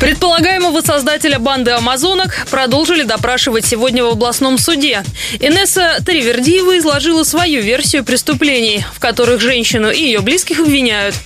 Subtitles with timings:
[0.00, 5.02] Предполагаемого создателя банды амазонок продолжили допрашивать сегодня в областном суде.
[5.40, 11.16] Инесса Таривердиева изложила свою версию преступлений, в которых женщину и ее близких обвиняют.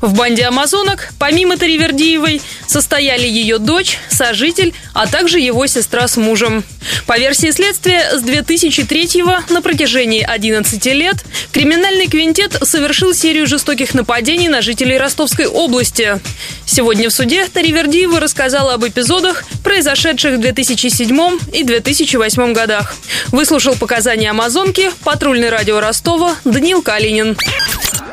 [0.00, 2.40] В банде амазонок, помимо Таривердиевой,
[2.72, 6.64] состояли ее дочь, сожитель, а также его сестра с мужем.
[7.06, 11.22] По версии следствия, с 2003 на протяжении 11 лет
[11.52, 16.18] криминальный квинтет совершил серию жестоких нападений на жителей Ростовской области.
[16.64, 22.94] Сегодня в суде Таривердиева рассказала об эпизодах, произошедших в 2007 и 2008 годах.
[23.32, 27.36] Выслушал показания амазонки патрульный радио Ростова Даниил Калинин.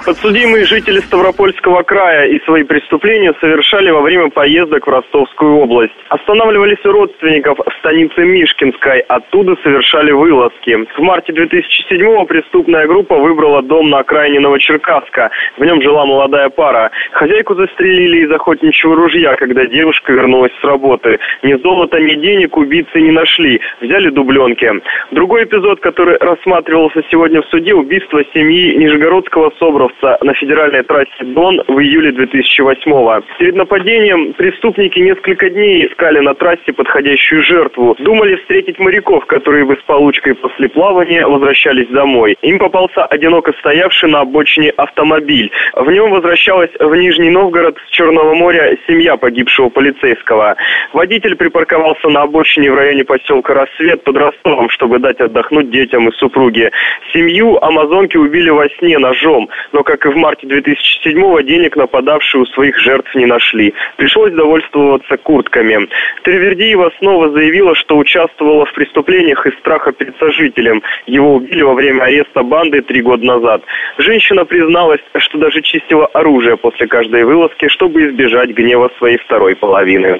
[0.06, 5.94] Подсудимые жители Ставропольского края и свои преступления совершали во время поездок в Ростовскую область.
[6.08, 10.88] Останавливались у родственников в станице Мишкинской, оттуда совершали вылазки.
[10.98, 15.32] В марте 2007-го преступная группа выбрала дом на окраине Новочеркасска.
[15.58, 16.92] В нем жила молодая пара.
[17.12, 21.20] Хозяйку застрелили из охотничьего ружья, когда девушка вернулась с работы.
[21.44, 23.60] Ни золота, ни денег убийцы не нашли.
[23.82, 24.72] Взяли дубленки.
[25.12, 31.24] Другой эпизод, который рассматривался сегодня в суде, убийство семьи Нижегородского собровца Кировца на федеральной трассе
[31.24, 33.24] Дон в июле 2008-го.
[33.38, 37.96] Перед нападением преступники несколько дней искали на трассе подходящую жертву.
[38.00, 42.38] Думали встретить моряков, которые бы с получкой после плавания возвращались домой.
[42.42, 45.52] Им попался одиноко стоявший на обочине автомобиль.
[45.74, 50.56] В нем возвращалась в Нижний Новгород с Черного моря семья погибшего полицейского.
[50.94, 56.12] Водитель припарковался на обочине в районе поселка Рассвет под Ростовом, чтобы дать отдохнуть детям и
[56.18, 56.72] супруге.
[57.14, 62.46] Семью амазонки убили во сне ножом, но как и в марте 2007-го, денег нападавшие у
[62.48, 63.74] своих жертв не нашли.
[63.98, 65.88] Пришлось довольствоваться куртками.
[66.24, 70.82] Тервердиева снова заявила, что участвовала в преступлениях из страха перед сожителем.
[71.06, 73.64] Его убили во время ареста банды три года назад.
[73.98, 80.20] Женщина призналась, что даже чистила оружие после каждой вылазки, чтобы избежать гнева своей второй половины.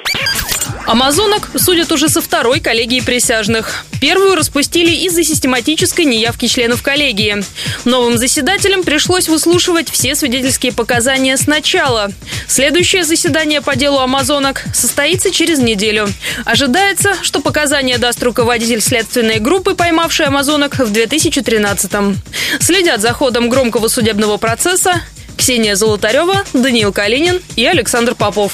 [0.90, 3.86] Амазонок судят уже со второй коллегии присяжных.
[4.02, 7.44] Первую распустили из-за систематической неявки членов коллегии.
[7.86, 12.10] Новым заседателям пришлось выслушивать все свидетельские показания сначала.
[12.48, 16.10] Следующее заседание по делу Амазонок состоится через неделю.
[16.44, 22.18] Ожидается, что показания даст руководитель следственной группы, поймавшей Амазонок в 2013-м.
[22.60, 25.04] Следят за ходом громкого судебного процесса
[25.38, 28.54] Ксения Золотарева, Даниил Калинин и Александр Попов.